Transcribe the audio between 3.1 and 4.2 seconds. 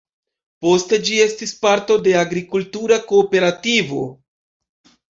kooperativo.